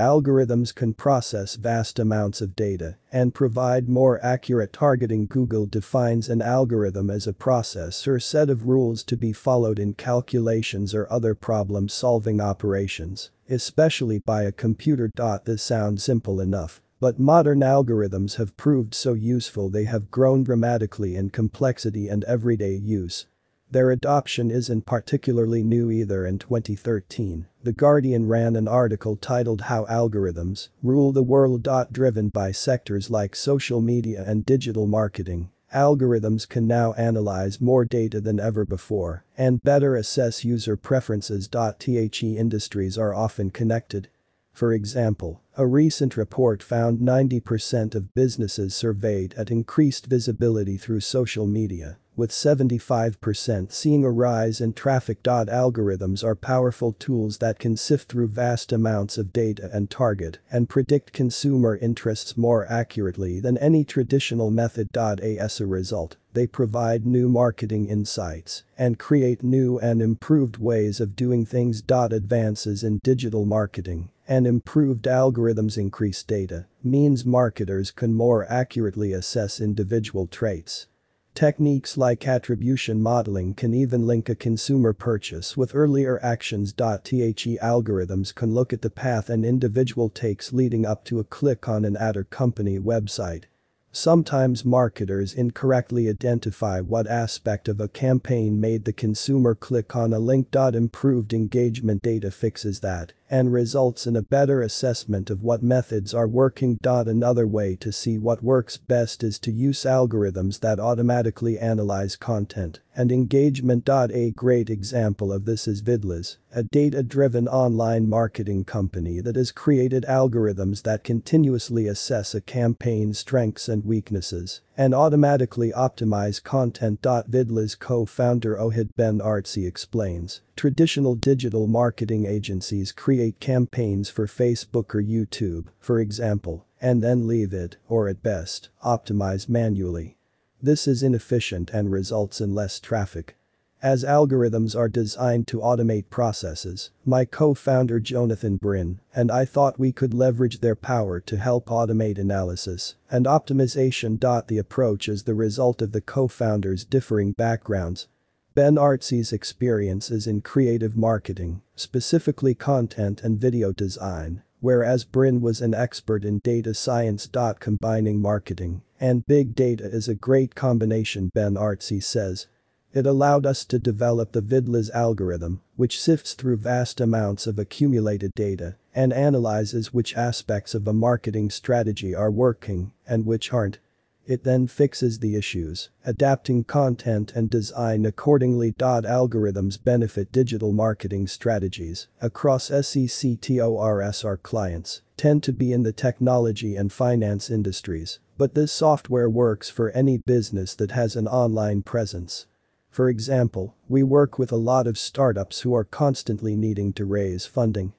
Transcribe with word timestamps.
Algorithms 0.00 0.74
can 0.74 0.94
process 0.94 1.56
vast 1.56 1.98
amounts 1.98 2.40
of 2.40 2.56
data 2.56 2.96
and 3.12 3.34
provide 3.34 3.86
more 3.86 4.18
accurate 4.24 4.72
targeting 4.72 5.26
Google 5.26 5.66
defines 5.66 6.30
an 6.30 6.40
algorithm 6.40 7.10
as 7.10 7.26
a 7.26 7.34
process 7.34 8.08
or 8.08 8.18
set 8.18 8.48
of 8.48 8.66
rules 8.66 9.04
to 9.04 9.14
be 9.14 9.34
followed 9.34 9.78
in 9.78 9.92
calculations 9.92 10.94
or 10.94 11.06
other 11.12 11.34
problem-solving 11.34 12.40
operations, 12.40 13.30
especially 13.50 14.20
by 14.20 14.44
a 14.44 14.52
computer. 14.52 15.10
This 15.44 15.62
sounds 15.62 16.02
simple 16.02 16.40
enough, 16.40 16.80
but 16.98 17.20
modern 17.20 17.60
algorithms 17.60 18.36
have 18.36 18.56
proved 18.56 18.94
so 18.94 19.12
useful 19.12 19.68
they 19.68 19.84
have 19.84 20.10
grown 20.10 20.44
dramatically 20.44 21.14
in 21.14 21.28
complexity 21.28 22.08
and 22.08 22.24
everyday 22.24 22.72
use. 22.72 23.26
Their 23.72 23.92
adoption 23.92 24.50
isn't 24.50 24.84
particularly 24.84 25.62
new 25.62 25.92
either 25.92 26.26
in 26.26 26.40
2013, 26.40 27.46
The 27.62 27.72
Guardian 27.72 28.26
ran 28.26 28.56
an 28.56 28.66
article 28.66 29.14
titled 29.14 29.60
How 29.62 29.84
Algorithms 29.84 30.70
Rule 30.82 31.12
the 31.12 31.22
World. 31.22 31.68
Driven 31.92 32.30
by 32.30 32.50
sectors 32.50 33.12
like 33.12 33.36
social 33.36 33.80
media 33.80 34.24
and 34.26 34.44
digital 34.44 34.88
marketing, 34.88 35.50
algorithms 35.72 36.48
can 36.48 36.66
now 36.66 36.94
analyze 36.94 37.60
more 37.60 37.84
data 37.84 38.20
than 38.20 38.40
ever 38.40 38.64
before 38.64 39.24
and 39.38 39.62
better 39.62 39.94
assess 39.94 40.44
user 40.44 40.76
preferences. 40.76 41.48
The 41.48 42.36
industries 42.36 42.98
are 42.98 43.14
often 43.14 43.50
connected. 43.50 44.08
For 44.52 44.72
example, 44.72 45.42
a 45.56 45.64
recent 45.64 46.16
report 46.16 46.60
found 46.60 46.98
90% 46.98 47.94
of 47.94 48.14
businesses 48.14 48.74
surveyed 48.74 49.34
had 49.34 49.52
increased 49.52 50.06
visibility 50.06 50.76
through 50.76 51.00
social 51.00 51.46
media 51.46 51.98
with 52.20 52.30
75% 52.30 53.72
seeing 53.72 54.04
a 54.04 54.10
rise 54.10 54.60
in 54.60 54.74
traffic. 54.74 55.22
Algorithms 55.22 56.22
are 56.22 56.34
powerful 56.34 56.92
tools 56.92 57.38
that 57.38 57.58
can 57.58 57.78
sift 57.78 58.12
through 58.12 58.28
vast 58.28 58.72
amounts 58.72 59.16
of 59.16 59.32
data 59.32 59.70
and 59.72 59.88
target 59.88 60.38
and 60.52 60.68
predict 60.68 61.14
consumer 61.14 61.78
interests 61.78 62.36
more 62.36 62.70
accurately 62.70 63.40
than 63.40 63.56
any 63.56 63.84
traditional 63.84 64.50
method. 64.50 64.88
As 64.94 65.60
a 65.60 65.66
result, 65.66 66.18
they 66.34 66.46
provide 66.46 67.06
new 67.06 67.30
marketing 67.30 67.86
insights 67.86 68.64
and 68.76 68.98
create 68.98 69.42
new 69.42 69.78
and 69.78 70.02
improved 70.02 70.58
ways 70.58 71.00
of 71.00 71.16
doing 71.16 71.46
things. 71.46 71.82
Advances 71.88 72.84
in 72.84 73.00
digital 73.02 73.46
marketing 73.46 74.10
and 74.28 74.46
improved 74.46 75.06
algorithms 75.06 75.78
increase 75.78 76.22
data 76.22 76.66
means 76.84 77.24
marketers 77.24 77.90
can 77.90 78.12
more 78.12 78.44
accurately 78.52 79.14
assess 79.14 79.58
individual 79.58 80.26
traits 80.26 80.86
Techniques 81.34 81.96
like 81.96 82.26
attribution 82.26 83.00
modeling 83.00 83.54
can 83.54 83.72
even 83.72 84.06
link 84.06 84.28
a 84.28 84.34
consumer 84.34 84.92
purchase 84.92 85.56
with 85.56 85.74
earlier 85.74 86.18
actions. 86.22 86.72
The 86.72 87.58
algorithms 87.62 88.34
can 88.34 88.54
look 88.54 88.72
at 88.72 88.82
the 88.82 88.90
path 88.90 89.30
an 89.30 89.44
individual 89.44 90.08
takes 90.08 90.52
leading 90.52 90.84
up 90.84 91.04
to 91.04 91.18
a 91.18 91.24
click 91.24 91.68
on 91.68 91.84
an 91.84 91.96
ad 91.96 92.16
or 92.16 92.24
company 92.24 92.78
website 92.78 93.44
Sometimes 93.92 94.64
marketers 94.64 95.34
incorrectly 95.34 96.08
identify 96.08 96.80
what 96.80 97.08
aspect 97.08 97.66
of 97.66 97.80
a 97.80 97.88
campaign 97.88 98.60
made 98.60 98.84
the 98.84 98.92
consumer 98.92 99.56
click 99.56 99.96
on 99.96 100.12
a 100.12 100.20
link. 100.20 100.54
Improved 100.54 101.34
engagement 101.34 102.00
data 102.00 102.30
fixes 102.30 102.80
that 102.80 103.12
and 103.30 103.52
results 103.52 104.06
in 104.06 104.16
a 104.16 104.22
better 104.22 104.60
assessment 104.60 105.30
of 105.30 105.42
what 105.42 105.62
methods 105.62 106.12
are 106.12 106.26
working. 106.26 106.76
Another 106.84 107.46
way 107.46 107.76
to 107.76 107.92
see 107.92 108.18
what 108.18 108.42
works 108.42 108.76
best 108.76 109.22
is 109.22 109.38
to 109.38 109.52
use 109.52 109.82
algorithms 109.82 110.60
that 110.60 110.80
automatically 110.80 111.58
analyze 111.58 112.16
content 112.16 112.80
and 112.96 113.12
engagement. 113.12 113.88
A 113.88 114.32
great 114.32 114.68
example 114.68 115.32
of 115.32 115.44
this 115.44 115.68
is 115.68 115.80
Vidlz, 115.80 116.38
a 116.52 116.64
data-driven 116.64 117.46
online 117.46 118.08
marketing 118.08 118.64
company 118.64 119.20
that 119.20 119.36
has 119.36 119.52
created 119.52 120.04
algorithms 120.08 120.82
that 120.82 121.04
continuously 121.04 121.86
assess 121.86 122.34
a 122.34 122.40
campaign's 122.40 123.20
strengths 123.20 123.68
and 123.68 123.84
weaknesses 123.84 124.60
and 124.80 124.94
automatically 124.94 125.70
optimize 125.72 126.42
content. 126.42 127.02
Vidlz 127.02 127.78
co-founder 127.78 128.56
Ohad 128.56 128.88
Ben 128.96 129.18
Artzi 129.18 129.68
explains, 129.68 130.40
traditional 130.56 131.14
digital 131.14 131.66
marketing 131.66 132.24
agencies 132.24 132.90
create 132.90 133.38
campaigns 133.40 134.08
for 134.08 134.26
Facebook 134.26 134.94
or 134.94 135.02
YouTube, 135.02 135.66
for 135.80 136.00
example, 136.00 136.64
and 136.80 137.02
then 137.02 137.26
leave 137.26 137.52
it, 137.52 137.76
or 137.90 138.08
at 138.08 138.22
best, 138.22 138.70
optimize 138.82 139.50
manually. 139.50 140.16
This 140.62 140.88
is 140.88 141.02
inefficient 141.02 141.68
and 141.74 141.92
results 141.92 142.40
in 142.40 142.54
less 142.54 142.80
traffic. 142.80 143.36
As 143.82 144.04
algorithms 144.04 144.76
are 144.76 144.90
designed 144.90 145.46
to 145.48 145.60
automate 145.60 146.10
processes, 146.10 146.90
my 147.06 147.24
co-founder 147.24 147.98
Jonathan 147.98 148.58
Brin 148.58 149.00
and 149.14 149.30
I 149.30 149.46
thought 149.46 149.80
we 149.80 149.90
could 149.90 150.12
leverage 150.12 150.60
their 150.60 150.76
power 150.76 151.18
to 151.20 151.38
help 151.38 151.68
automate 151.68 152.18
analysis 152.18 152.96
and 153.10 153.24
optimization. 153.24 154.20
The 154.20 154.58
approach 154.58 155.08
is 155.08 155.22
the 155.22 155.34
result 155.34 155.80
of 155.80 155.92
the 155.92 156.02
co-founders' 156.02 156.84
differing 156.84 157.32
backgrounds. 157.32 158.06
Ben 158.54 158.74
Artzi's 158.74 159.32
experience 159.32 160.10
is 160.10 160.26
in 160.26 160.42
creative 160.42 160.94
marketing, 160.94 161.62
specifically 161.74 162.54
content 162.54 163.22
and 163.22 163.40
video 163.40 163.72
design, 163.72 164.42
whereas 164.60 165.04
Brin 165.04 165.40
was 165.40 165.62
an 165.62 165.72
expert 165.72 166.22
in 166.22 166.40
data 166.40 166.74
science. 166.74 167.30
Combining 167.60 168.20
marketing 168.20 168.82
and 169.00 169.26
big 169.26 169.54
data 169.54 169.84
is 169.84 170.06
a 170.06 170.14
great 170.14 170.54
combination 170.54 171.30
Ben 171.32 171.54
Artzi 171.54 172.02
says. 172.02 172.46
It 172.92 173.06
allowed 173.06 173.46
us 173.46 173.64
to 173.66 173.78
develop 173.78 174.32
the 174.32 174.42
Vidlz 174.42 174.90
algorithm, 174.90 175.60
which 175.76 176.00
sifts 176.00 176.34
through 176.34 176.56
vast 176.56 177.00
amounts 177.00 177.46
of 177.46 177.56
accumulated 177.56 178.34
data 178.34 178.74
and 178.92 179.12
analyzes 179.12 179.94
which 179.94 180.16
aspects 180.16 180.74
of 180.74 180.88
a 180.88 180.92
marketing 180.92 181.50
strategy 181.50 182.16
are 182.16 182.32
working 182.32 182.90
and 183.06 183.24
which 183.24 183.52
aren't. 183.52 183.78
It 184.26 184.42
then 184.42 184.66
fixes 184.66 185.20
the 185.20 185.36
issues, 185.36 185.90
adapting 186.04 186.64
content 186.64 187.32
and 187.36 187.48
design 187.48 188.04
accordingly. 188.04 188.72
Algorithms 188.72 189.82
benefit 189.82 190.32
digital 190.32 190.72
marketing 190.72 191.28
strategies 191.28 192.08
across 192.20 192.64
SECTORS 192.70 194.24
our 194.24 194.36
clients 194.36 195.02
tend 195.16 195.42
to 195.44 195.52
be 195.52 195.72
in 195.72 195.84
the 195.84 195.92
technology 195.92 196.74
and 196.74 196.92
finance 196.92 197.50
industries, 197.50 198.18
but 198.36 198.54
this 198.54 198.72
software 198.72 199.30
works 199.30 199.70
for 199.70 199.90
any 199.90 200.18
business 200.18 200.74
that 200.74 200.90
has 200.90 201.14
an 201.14 201.28
online 201.28 201.82
presence 201.82 202.46
for 202.90 203.08
example, 203.08 203.76
we 203.88 204.02
work 204.02 204.38
with 204.38 204.50
a 204.50 204.56
lot 204.56 204.86
of 204.86 204.98
startups 204.98 205.60
who 205.60 205.74
are 205.74 205.84
constantly 205.84 206.56
needing 206.56 206.92
to 206.94 207.04
raise 207.04 207.46
funding. 207.46 207.92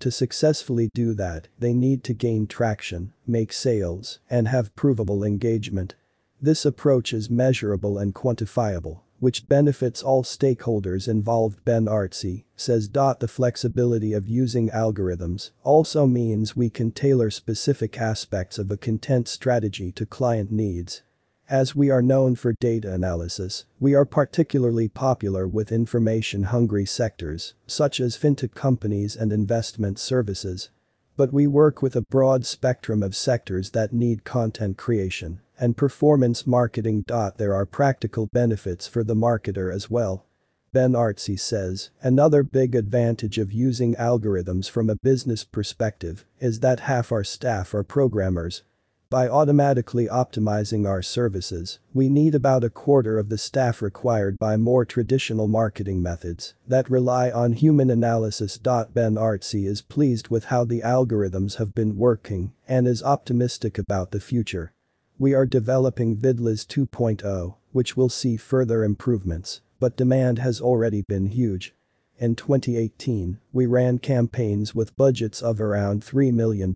To 0.00 0.10
successfully 0.10 0.90
do 0.94 1.12
that, 1.14 1.48
they 1.58 1.74
need 1.74 2.02
to 2.04 2.14
gain 2.14 2.46
traction, 2.46 3.12
make 3.26 3.52
sales, 3.52 4.20
and 4.30 4.48
have 4.48 4.74
provable 4.74 5.22
engagement. 5.22 5.96
This 6.40 6.64
approach 6.64 7.12
is 7.12 7.28
measurable 7.28 7.98
and 7.98 8.14
quantifiable, 8.14 9.00
which 9.18 9.48
benefits 9.48 10.02
all 10.02 10.22
stakeholders 10.22 11.08
involved 11.08 11.64
Ben 11.64 11.86
Artzi 11.86 12.44
says. 12.56 12.88
The 12.88 13.28
flexibility 13.28 14.12
of 14.12 14.28
using 14.28 14.70
algorithms 14.70 15.50
also 15.64 16.06
means 16.06 16.56
we 16.56 16.70
can 16.70 16.92
tailor 16.92 17.30
specific 17.30 17.98
aspects 18.00 18.56
of 18.58 18.70
a 18.70 18.76
content 18.76 19.28
strategy 19.28 19.92
to 19.92 20.06
client 20.06 20.52
needs 20.52 21.02
as 21.50 21.74
we 21.74 21.88
are 21.88 22.02
known 22.02 22.34
for 22.34 22.52
data 22.52 22.92
analysis, 22.92 23.64
we 23.80 23.94
are 23.94 24.04
particularly 24.04 24.86
popular 24.86 25.48
with 25.48 25.72
information-hungry 25.72 26.84
sectors, 26.84 27.54
such 27.66 28.00
as 28.00 28.18
fintech 28.18 28.54
companies 28.54 29.16
and 29.16 29.32
investment 29.32 29.98
services. 29.98 30.68
But 31.16 31.32
we 31.32 31.46
work 31.46 31.80
with 31.80 31.96
a 31.96 32.02
broad 32.02 32.44
spectrum 32.44 33.02
of 33.02 33.16
sectors 33.16 33.70
that 33.70 33.92
need 33.92 34.24
content 34.24 34.76
creation 34.76 35.40
and 35.58 35.76
performance 35.76 36.46
marketing. 36.46 37.04
There 37.08 37.54
are 37.54 37.66
practical 37.66 38.28
benefits 38.32 38.86
for 38.86 39.02
the 39.02 39.16
marketer 39.16 39.74
as 39.74 39.90
well. 39.90 40.26
Ben 40.72 40.92
Artzi 40.92 41.40
says, 41.40 41.88
another 42.02 42.42
big 42.42 42.74
advantage 42.74 43.38
of 43.38 43.52
using 43.52 43.94
algorithms 43.94 44.68
from 44.68 44.90
a 44.90 44.96
business 44.96 45.42
perspective 45.42 46.26
is 46.40 46.60
that 46.60 46.80
half 46.80 47.10
our 47.10 47.24
staff 47.24 47.72
are 47.72 47.82
programmers 47.82 48.62
by 49.10 49.26
automatically 49.26 50.06
optimizing 50.06 50.86
our 50.86 51.00
services, 51.00 51.78
we 51.94 52.10
need 52.10 52.34
about 52.34 52.62
a 52.62 52.68
quarter 52.68 53.18
of 53.18 53.30
the 53.30 53.38
staff 53.38 53.80
required 53.80 54.38
by 54.38 54.54
more 54.54 54.84
traditional 54.84 55.48
marketing 55.48 56.02
methods 56.02 56.52
that 56.66 56.90
rely 56.90 57.30
on 57.30 57.54
human 57.54 57.88
analysis. 57.88 58.58
Ben 58.58 59.14
Artzi 59.14 59.64
is 59.64 59.80
pleased 59.80 60.28
with 60.28 60.46
how 60.46 60.62
the 60.62 60.82
algorithms 60.82 61.56
have 61.56 61.74
been 61.74 61.96
working 61.96 62.52
and 62.68 62.86
is 62.86 63.02
optimistic 63.02 63.78
about 63.78 64.10
the 64.10 64.20
future. 64.20 64.72
We 65.18 65.32
are 65.32 65.46
developing 65.46 66.18
Vidlz 66.18 66.66
2.0, 66.66 67.54
which 67.72 67.96
will 67.96 68.10
see 68.10 68.36
further 68.36 68.84
improvements, 68.84 69.62
but 69.80 69.96
demand 69.96 70.38
has 70.38 70.60
already 70.60 71.02
been 71.08 71.28
huge. 71.28 71.74
In 72.18 72.34
2018, 72.34 73.38
we 73.54 73.64
ran 73.64 74.00
campaigns 74.00 74.74
with 74.74 74.96
budgets 74.96 75.40
of 75.40 75.62
around 75.62 76.02
$3 76.02 76.30
million 76.30 76.74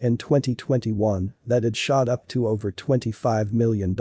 in 0.00 0.16
2021, 0.16 1.34
that 1.46 1.64
had 1.64 1.76
shot 1.76 2.08
up 2.08 2.28
to 2.28 2.46
over 2.46 2.70
$25 2.70 3.52
million. 3.52 3.96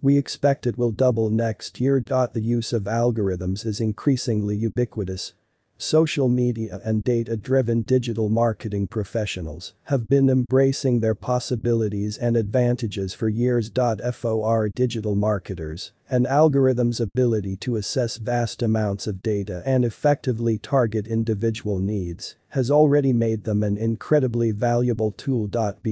We 0.00 0.18
expect 0.18 0.66
it 0.66 0.78
will 0.78 0.90
double 0.90 1.30
next 1.30 1.80
year. 1.80 2.00
The 2.00 2.40
use 2.40 2.72
of 2.72 2.84
algorithms 2.84 3.64
is 3.64 3.80
increasingly 3.80 4.56
ubiquitous. 4.56 5.34
Social 5.82 6.28
media 6.28 6.80
and 6.84 7.02
data-driven 7.02 7.82
digital 7.82 8.28
marketing 8.28 8.86
professionals 8.86 9.74
have 9.84 10.08
been 10.08 10.30
embracing 10.30 11.00
their 11.00 11.14
possibilities 11.14 12.16
and 12.16 12.36
advantages 12.36 13.12
for 13.12 13.28
years. 13.28 13.70
For 14.12 14.68
digital 14.74 15.14
marketers, 15.14 15.92
an 16.08 16.26
algorithm's 16.26 17.00
ability 17.00 17.56
to 17.56 17.76
assess 17.76 18.16
vast 18.16 18.62
amounts 18.62 19.06
of 19.06 19.22
data 19.22 19.62
and 19.66 19.84
effectively 19.84 20.58
target 20.58 21.06
individual 21.06 21.78
needs 21.78 22.36
has 22.50 22.70
already 22.70 23.12
made 23.12 23.44
them 23.44 23.62
an 23.62 23.76
incredibly 23.76 24.50
valuable 24.52 25.10
tool. 25.10 25.48
But 25.48 25.82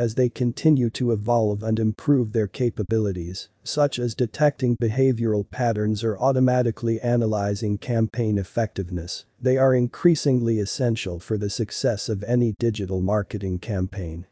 as 0.00 0.14
they 0.14 0.30
continue 0.30 0.88
to 0.88 1.12
evolve 1.12 1.62
and 1.62 1.78
improve 1.78 2.32
their 2.32 2.46
capabilities, 2.46 3.50
such 3.62 3.98
as 3.98 4.14
detecting 4.14 4.74
behavioral 4.82 5.44
patterns 5.50 6.02
or 6.02 6.18
automatically 6.18 6.98
analyzing 7.02 7.76
campaign 7.76 8.38
effectiveness, 8.38 9.26
they 9.38 9.58
are 9.58 9.74
increasingly 9.74 10.58
essential 10.58 11.20
for 11.20 11.36
the 11.36 11.50
success 11.50 12.08
of 12.08 12.24
any 12.24 12.54
digital 12.58 13.02
marketing 13.02 13.58
campaign. 13.58 14.24